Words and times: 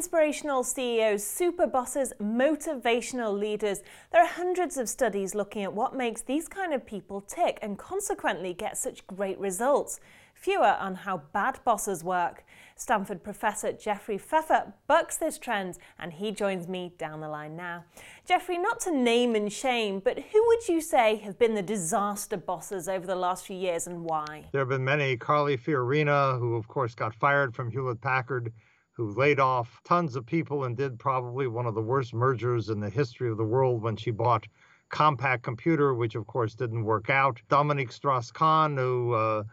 inspirational 0.00 0.64
CEOs, 0.64 1.22
super 1.22 1.66
bosses, 1.66 2.14
motivational 2.22 3.38
leaders. 3.38 3.82
There 4.10 4.22
are 4.22 4.26
hundreds 4.26 4.78
of 4.78 4.88
studies 4.88 5.34
looking 5.34 5.62
at 5.62 5.74
what 5.74 5.94
makes 5.94 6.22
these 6.22 6.48
kind 6.48 6.72
of 6.72 6.86
people 6.86 7.20
tick 7.20 7.58
and 7.60 7.76
consequently 7.76 8.54
get 8.54 8.78
such 8.78 9.06
great 9.06 9.38
results. 9.38 10.00
Fewer 10.32 10.74
on 10.80 10.94
how 10.94 11.18
bad 11.34 11.60
bosses 11.66 12.02
work. 12.02 12.46
Stanford 12.76 13.22
professor 13.22 13.72
Jeffrey 13.72 14.16
Pfeffer 14.16 14.72
bucks 14.86 15.18
this 15.18 15.36
trend 15.36 15.76
and 15.98 16.14
he 16.14 16.32
joins 16.32 16.66
me 16.66 16.94
down 16.96 17.20
the 17.20 17.28
line 17.28 17.54
now. 17.54 17.84
Jeffrey, 18.26 18.56
not 18.56 18.80
to 18.80 18.90
name 18.90 19.34
and 19.34 19.52
shame, 19.52 20.00
but 20.00 20.18
who 20.18 20.46
would 20.46 20.66
you 20.66 20.80
say 20.80 21.16
have 21.16 21.38
been 21.38 21.54
the 21.54 21.60
disaster 21.60 22.38
bosses 22.38 22.88
over 22.88 23.06
the 23.06 23.14
last 23.14 23.44
few 23.44 23.56
years 23.58 23.86
and 23.86 24.02
why? 24.04 24.46
There 24.52 24.62
have 24.62 24.70
been 24.70 24.82
many. 24.82 25.18
Carly 25.18 25.58
Fiorina, 25.58 26.38
who 26.38 26.56
of 26.56 26.68
course 26.68 26.94
got 26.94 27.14
fired 27.14 27.54
from 27.54 27.70
Hewlett 27.70 28.00
Packard 28.00 28.50
who 29.00 29.14
laid 29.14 29.40
off 29.40 29.80
tons 29.82 30.14
of 30.14 30.26
people 30.26 30.64
and 30.64 30.76
did 30.76 30.98
probably 30.98 31.46
one 31.46 31.64
of 31.64 31.74
the 31.74 31.80
worst 31.80 32.12
mergers 32.12 32.68
in 32.68 32.80
the 32.80 32.90
history 32.90 33.30
of 33.30 33.38
the 33.38 33.42
world 33.42 33.80
when 33.80 33.96
she 33.96 34.10
bought 34.10 34.46
Compaq 34.90 35.40
Computer, 35.40 35.94
which 35.94 36.16
of 36.16 36.26
course 36.26 36.54
didn't 36.54 36.84
work 36.84 37.08
out. 37.08 37.40
Dominique 37.48 37.92
Strauss-Kahn, 37.92 38.76
who, 38.76 39.14
uh, 39.14 39.44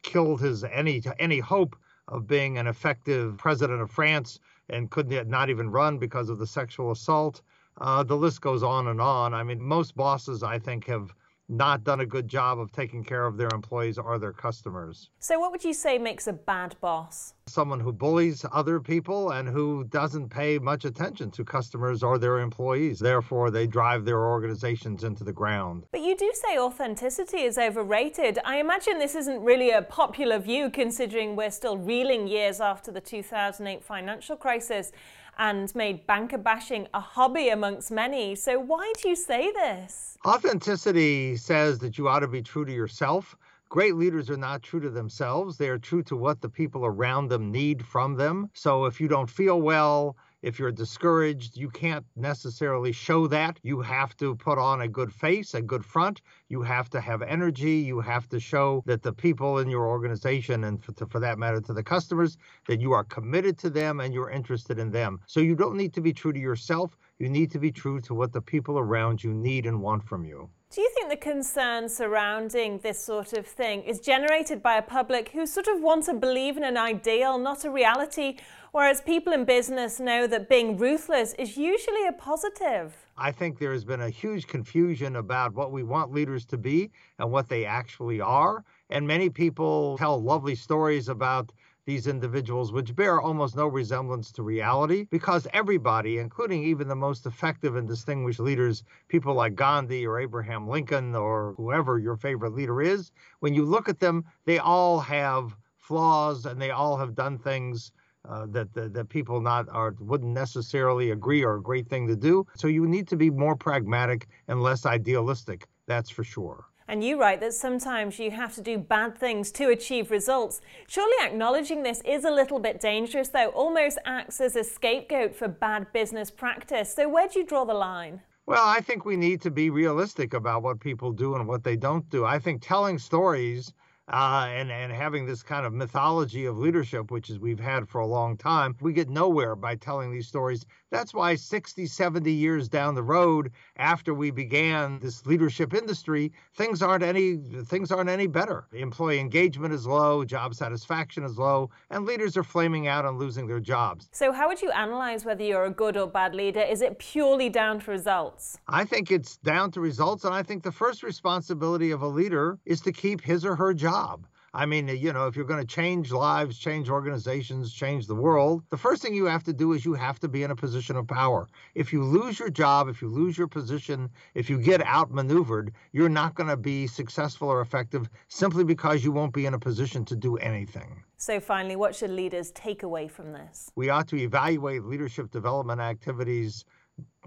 killed 0.00 0.40
his 0.40 0.64
any 0.64 1.02
any 1.18 1.40
hope 1.40 1.76
of 2.08 2.26
being 2.26 2.56
an 2.56 2.66
effective 2.66 3.36
president 3.36 3.82
of 3.82 3.90
France 3.90 4.40
and 4.70 4.90
could 4.90 5.10
not 5.28 5.50
even 5.50 5.68
run 5.70 5.98
because 5.98 6.30
of 6.30 6.38
the 6.38 6.46
sexual 6.46 6.90
assault. 6.90 7.42
Uh, 7.82 8.02
the 8.02 8.16
list 8.16 8.40
goes 8.40 8.62
on 8.62 8.88
and 8.88 9.02
on. 9.02 9.34
I 9.34 9.42
mean, 9.42 9.60
most 9.60 9.94
bosses, 9.94 10.42
I 10.42 10.58
think, 10.58 10.86
have 10.86 11.14
not 11.52 11.84
done 11.84 12.00
a 12.00 12.06
good 12.06 12.26
job 12.26 12.58
of 12.58 12.72
taking 12.72 13.04
care 13.04 13.26
of 13.26 13.36
their 13.36 13.50
employees 13.52 13.98
or 13.98 14.18
their 14.18 14.32
customers. 14.32 15.10
So, 15.18 15.38
what 15.38 15.52
would 15.52 15.62
you 15.62 15.74
say 15.74 15.98
makes 15.98 16.26
a 16.26 16.32
bad 16.32 16.74
boss? 16.80 17.34
Someone 17.46 17.80
who 17.80 17.92
bullies 17.92 18.44
other 18.52 18.80
people 18.80 19.30
and 19.32 19.48
who 19.48 19.84
doesn't 19.84 20.30
pay 20.30 20.58
much 20.58 20.84
attention 20.84 21.30
to 21.32 21.44
customers 21.44 22.02
or 22.02 22.16
their 22.18 22.38
employees. 22.38 22.98
Therefore, 22.98 23.50
they 23.50 23.66
drive 23.66 24.04
their 24.04 24.24
organizations 24.26 25.04
into 25.04 25.24
the 25.24 25.32
ground. 25.32 25.84
But 25.92 26.00
you 26.00 26.16
do 26.16 26.30
say 26.34 26.58
authenticity 26.58 27.42
is 27.42 27.58
overrated. 27.58 28.38
I 28.44 28.58
imagine 28.58 28.98
this 28.98 29.14
isn't 29.14 29.42
really 29.42 29.70
a 29.70 29.82
popular 29.82 30.38
view 30.38 30.70
considering 30.70 31.36
we're 31.36 31.50
still 31.50 31.76
reeling 31.76 32.26
years 32.26 32.60
after 32.60 32.90
the 32.90 33.00
2008 33.00 33.84
financial 33.84 34.36
crisis 34.36 34.92
and 35.38 35.74
made 35.74 36.06
banker 36.06 36.38
bashing 36.38 36.88
a 36.94 37.00
hobby 37.00 37.48
amongst 37.48 37.90
many. 37.90 38.34
So, 38.34 38.58
why 38.58 38.92
do 39.00 39.08
you 39.08 39.16
say 39.16 39.52
this? 39.52 40.18
Authenticity 40.26 41.36
says 41.36 41.78
that 41.80 41.98
you 41.98 42.08
ought 42.08 42.20
to 42.20 42.28
be 42.28 42.42
true 42.42 42.64
to 42.64 42.72
yourself. 42.72 43.36
Great 43.68 43.96
leaders 43.96 44.28
are 44.28 44.36
not 44.36 44.62
true 44.62 44.80
to 44.80 44.90
themselves. 44.90 45.56
They 45.56 45.68
are 45.68 45.78
true 45.78 46.02
to 46.04 46.16
what 46.16 46.40
the 46.40 46.48
people 46.48 46.84
around 46.84 47.28
them 47.28 47.50
need 47.50 47.84
from 47.84 48.14
them. 48.16 48.50
So, 48.54 48.84
if 48.84 49.00
you 49.00 49.08
don't 49.08 49.30
feel 49.30 49.60
well, 49.60 50.16
if 50.42 50.58
you're 50.58 50.72
discouraged, 50.72 51.56
you 51.56 51.70
can't 51.70 52.04
necessarily 52.16 52.92
show 52.92 53.26
that. 53.28 53.58
You 53.62 53.80
have 53.80 54.16
to 54.16 54.34
put 54.34 54.58
on 54.58 54.80
a 54.80 54.88
good 54.88 55.12
face, 55.12 55.54
a 55.54 55.62
good 55.62 55.84
front. 55.84 56.20
You 56.48 56.62
have 56.62 56.90
to 56.90 57.00
have 57.00 57.22
energy. 57.22 57.76
You 57.76 58.00
have 58.00 58.28
to 58.30 58.40
show 58.40 58.82
that 58.86 59.02
the 59.02 59.12
people 59.12 59.58
in 59.58 59.70
your 59.70 59.86
organization, 59.86 60.64
and 60.64 60.82
for, 60.82 60.92
for, 61.06 61.20
that 61.20 61.38
matter, 61.38 61.60
to 61.60 61.72
the 61.72 61.82
customers, 61.82 62.36
that 62.66 62.80
you 62.80 62.92
are 62.92 63.04
committed 63.04 63.56
to 63.58 63.70
them 63.70 64.00
and 64.00 64.12
you're 64.12 64.30
interested 64.30 64.78
in 64.78 64.90
them. 64.90 65.20
So 65.26 65.40
you 65.40 65.54
don't 65.54 65.76
need 65.76 65.94
to 65.94 66.00
be 66.00 66.12
true 66.12 66.32
to 66.32 66.40
yourself. 66.40 66.96
You 67.18 67.28
need 67.28 67.50
to 67.52 67.58
be 67.58 67.70
true 67.70 68.00
to 68.02 68.14
what 68.14 68.32
the 68.32 68.42
people 68.42 68.78
around 68.78 69.22
you 69.22 69.32
need 69.32 69.66
and 69.66 69.80
want 69.80 70.04
from 70.04 70.24
you. 70.24 70.50
Do 70.72 70.80
you 70.80 70.88
think 70.94 71.10
the 71.10 71.18
concern 71.18 71.86
surrounding 71.86 72.78
this 72.78 72.98
sort 72.98 73.34
of 73.34 73.46
thing 73.46 73.82
is 73.82 74.00
generated 74.00 74.62
by 74.62 74.78
a 74.78 74.82
public 74.82 75.28
who 75.28 75.44
sort 75.44 75.68
of 75.68 75.82
want 75.82 76.06
to 76.06 76.14
believe 76.14 76.56
in 76.56 76.64
an 76.64 76.78
ideal, 76.78 77.36
not 77.36 77.66
a 77.66 77.70
reality, 77.70 78.38
whereas 78.70 79.02
people 79.02 79.34
in 79.34 79.44
business 79.44 80.00
know 80.00 80.26
that 80.26 80.48
being 80.48 80.78
ruthless 80.78 81.34
is 81.34 81.58
usually 81.58 82.06
a 82.06 82.12
positive? 82.12 82.96
I 83.18 83.32
think 83.32 83.58
there 83.58 83.74
has 83.74 83.84
been 83.84 84.00
a 84.00 84.08
huge 84.08 84.46
confusion 84.46 85.16
about 85.16 85.52
what 85.52 85.72
we 85.72 85.82
want 85.82 86.10
leaders 86.10 86.46
to 86.46 86.56
be 86.56 86.90
and 87.18 87.30
what 87.30 87.50
they 87.50 87.66
actually 87.66 88.22
are. 88.22 88.64
And 88.88 89.06
many 89.06 89.28
people 89.28 89.98
tell 89.98 90.22
lovely 90.22 90.54
stories 90.54 91.10
about 91.10 91.52
these 91.84 92.06
individuals, 92.06 92.72
which 92.72 92.94
bear 92.94 93.20
almost 93.20 93.56
no 93.56 93.66
resemblance 93.66 94.30
to 94.32 94.42
reality, 94.42 95.06
because 95.10 95.46
everybody, 95.52 96.18
including 96.18 96.62
even 96.62 96.88
the 96.88 96.94
most 96.96 97.26
effective 97.26 97.76
and 97.76 97.88
distinguished 97.88 98.40
leaders, 98.40 98.84
people 99.08 99.34
like 99.34 99.54
Gandhi 99.54 100.06
or 100.06 100.18
Abraham 100.20 100.68
Lincoln 100.68 101.14
or 101.14 101.54
whoever 101.56 101.98
your 101.98 102.16
favorite 102.16 102.54
leader 102.54 102.80
is, 102.80 103.10
when 103.40 103.54
you 103.54 103.64
look 103.64 103.88
at 103.88 104.00
them, 104.00 104.24
they 104.44 104.58
all 104.58 105.00
have 105.00 105.56
flaws 105.78 106.46
and 106.46 106.60
they 106.60 106.70
all 106.70 106.96
have 106.96 107.14
done 107.14 107.38
things 107.38 107.92
uh, 108.28 108.46
that, 108.50 108.72
that, 108.74 108.94
that 108.94 109.08
people 109.08 109.40
not 109.40 109.68
are 109.68 109.96
wouldn't 109.98 110.32
necessarily 110.32 111.10
agree 111.10 111.42
are 111.42 111.56
a 111.56 111.62
great 111.62 111.88
thing 111.88 112.06
to 112.06 112.14
do. 112.14 112.46
So 112.54 112.68
you 112.68 112.86
need 112.86 113.08
to 113.08 113.16
be 113.16 113.30
more 113.30 113.56
pragmatic 113.56 114.28
and 114.46 114.62
less 114.62 114.86
idealistic. 114.86 115.66
That's 115.86 116.10
for 116.10 116.22
sure. 116.22 116.66
And 116.92 117.02
you 117.02 117.18
write 117.18 117.40
that 117.40 117.54
sometimes 117.54 118.18
you 118.18 118.30
have 118.32 118.54
to 118.54 118.60
do 118.60 118.76
bad 118.76 119.16
things 119.16 119.50
to 119.52 119.70
achieve 119.70 120.10
results. 120.10 120.60
Surely 120.88 121.16
acknowledging 121.24 121.82
this 121.82 122.02
is 122.02 122.26
a 122.26 122.30
little 122.30 122.58
bit 122.58 122.82
dangerous, 122.82 123.28
though, 123.28 123.48
almost 123.48 123.96
acts 124.04 124.42
as 124.42 124.56
a 124.56 124.62
scapegoat 124.62 125.34
for 125.34 125.48
bad 125.48 125.90
business 125.94 126.30
practice. 126.30 126.94
So, 126.94 127.08
where 127.08 127.28
do 127.28 127.38
you 127.38 127.46
draw 127.46 127.64
the 127.64 127.72
line? 127.72 128.20
Well, 128.44 128.62
I 128.62 128.82
think 128.82 129.06
we 129.06 129.16
need 129.16 129.40
to 129.40 129.50
be 129.50 129.70
realistic 129.70 130.34
about 130.34 130.62
what 130.62 130.80
people 130.80 131.12
do 131.12 131.34
and 131.34 131.48
what 131.48 131.64
they 131.64 131.76
don't 131.76 132.06
do. 132.10 132.26
I 132.26 132.38
think 132.38 132.60
telling 132.60 132.98
stories 132.98 133.72
uh, 134.08 134.48
and 134.50 134.70
and 134.70 134.92
having 134.92 135.24
this 135.24 135.42
kind 135.42 135.64
of 135.64 135.72
mythology 135.72 136.44
of 136.44 136.58
leadership, 136.58 137.10
which 137.10 137.30
is 137.30 137.38
we've 137.38 137.58
had 137.58 137.88
for 137.88 138.02
a 138.02 138.06
long 138.06 138.36
time, 138.36 138.76
we 138.82 138.92
get 138.92 139.08
nowhere 139.08 139.56
by 139.56 139.76
telling 139.76 140.12
these 140.12 140.28
stories. 140.28 140.66
That's 140.92 141.12
why 141.12 141.34
60, 141.34 141.86
70 141.86 142.30
years 142.30 142.68
down 142.68 142.94
the 142.94 143.02
road, 143.02 143.50
after 143.76 144.14
we 144.14 144.30
began 144.30 144.98
this 145.00 145.26
leadership 145.26 145.74
industry, 145.74 146.32
things 146.54 146.82
aren't 146.82 147.02
any 147.02 147.38
things 147.64 147.90
aren't 147.90 148.10
any 148.10 148.26
better. 148.26 148.66
Employee 148.72 149.18
engagement 149.18 149.72
is 149.72 149.86
low, 149.86 150.24
job 150.24 150.54
satisfaction 150.54 151.24
is 151.24 151.38
low, 151.38 151.70
and 151.90 152.04
leaders 152.04 152.36
are 152.36 152.44
flaming 152.44 152.86
out 152.86 153.04
and 153.04 153.18
losing 153.18 153.46
their 153.46 153.60
jobs. 153.60 154.08
So, 154.12 154.32
how 154.32 154.48
would 154.48 154.60
you 154.60 154.70
analyze 154.70 155.24
whether 155.24 155.42
you're 155.42 155.64
a 155.64 155.70
good 155.70 155.96
or 155.96 156.06
bad 156.06 156.34
leader? 156.34 156.60
Is 156.60 156.82
it 156.82 156.98
purely 156.98 157.48
down 157.48 157.80
to 157.80 157.90
results? 157.90 158.58
I 158.68 158.84
think 158.84 159.10
it's 159.10 159.38
down 159.38 159.70
to 159.72 159.80
results, 159.80 160.24
and 160.24 160.34
I 160.34 160.42
think 160.42 160.62
the 160.62 160.72
first 160.72 161.02
responsibility 161.02 161.90
of 161.90 162.02
a 162.02 162.08
leader 162.08 162.58
is 162.66 162.80
to 162.82 162.92
keep 162.92 163.22
his 163.22 163.44
or 163.44 163.56
her 163.56 163.72
job 163.72 164.12
job. 164.12 164.26
I 164.54 164.66
mean, 164.66 164.86
you 164.88 165.14
know, 165.14 165.28
if 165.28 165.34
you're 165.34 165.46
going 165.46 165.66
to 165.66 165.74
change 165.74 166.12
lives, 166.12 166.58
change 166.58 166.90
organizations, 166.90 167.72
change 167.72 168.06
the 168.06 168.14
world, 168.14 168.62
the 168.68 168.76
first 168.76 169.00
thing 169.00 169.14
you 169.14 169.24
have 169.24 169.42
to 169.44 169.52
do 169.54 169.72
is 169.72 169.86
you 169.86 169.94
have 169.94 170.20
to 170.20 170.28
be 170.28 170.42
in 170.42 170.50
a 170.50 170.56
position 170.56 170.94
of 170.96 171.06
power. 171.06 171.48
If 171.74 171.90
you 171.90 172.04
lose 172.04 172.38
your 172.38 172.50
job, 172.50 172.88
if 172.88 173.00
you 173.00 173.08
lose 173.08 173.38
your 173.38 173.48
position, 173.48 174.10
if 174.34 174.50
you 174.50 174.58
get 174.58 174.86
outmaneuvered, 174.86 175.72
you're 175.92 176.10
not 176.10 176.34
going 176.34 176.50
to 176.50 176.58
be 176.58 176.86
successful 176.86 177.48
or 177.48 177.62
effective 177.62 178.10
simply 178.28 178.62
because 178.62 179.02
you 179.02 179.10
won't 179.10 179.32
be 179.32 179.46
in 179.46 179.54
a 179.54 179.58
position 179.58 180.04
to 180.04 180.16
do 180.16 180.36
anything. 180.36 181.02
So, 181.16 181.40
finally, 181.40 181.76
what 181.76 181.94
should 181.94 182.10
leaders 182.10 182.50
take 182.50 182.82
away 182.82 183.08
from 183.08 183.32
this? 183.32 183.70
We 183.74 183.88
ought 183.88 184.08
to 184.08 184.16
evaluate 184.16 184.84
leadership 184.84 185.30
development 185.30 185.80
activities 185.80 186.66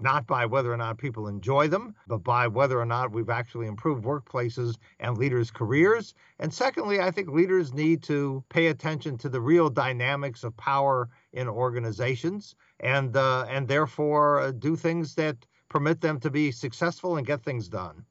not 0.00 0.26
by 0.26 0.46
whether 0.46 0.72
or 0.72 0.76
not 0.76 0.98
people 0.98 1.28
enjoy 1.28 1.68
them, 1.68 1.94
but 2.06 2.22
by 2.22 2.46
whether 2.46 2.78
or 2.78 2.86
not 2.86 3.12
we've 3.12 3.30
actually 3.30 3.66
improved 3.66 4.04
workplaces 4.04 4.76
and 5.00 5.16
leaders' 5.16 5.50
careers. 5.50 6.14
And 6.38 6.52
secondly, 6.52 7.00
I 7.00 7.10
think 7.10 7.28
leaders 7.28 7.72
need 7.72 8.02
to 8.04 8.44
pay 8.48 8.66
attention 8.66 9.18
to 9.18 9.28
the 9.28 9.40
real 9.40 9.70
dynamics 9.70 10.44
of 10.44 10.56
power 10.56 11.08
in 11.32 11.48
organizations 11.48 12.54
and 12.80 13.16
uh, 13.16 13.46
and 13.48 13.66
therefore 13.66 14.40
uh, 14.40 14.50
do 14.52 14.76
things 14.76 15.14
that 15.14 15.36
permit 15.68 16.00
them 16.00 16.20
to 16.20 16.30
be 16.30 16.50
successful 16.50 17.16
and 17.16 17.26
get 17.26 17.42
things 17.42 17.68
done. 17.68 18.04